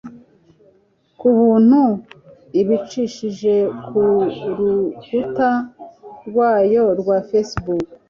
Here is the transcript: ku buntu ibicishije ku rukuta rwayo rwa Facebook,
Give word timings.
ku 1.19 1.27
buntu 1.37 1.81
ibicishije 2.61 3.53
ku 3.85 3.97
rukuta 4.57 5.49
rwayo 6.27 6.85
rwa 6.99 7.17
Facebook, 7.29 7.85